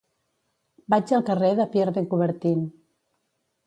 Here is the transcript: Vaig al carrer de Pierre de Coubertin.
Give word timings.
Vaig 0.93 1.13
al 1.19 1.27
carrer 1.29 1.53
de 1.61 1.69
Pierre 1.77 1.97
de 2.01 2.07
Coubertin. 2.17 2.69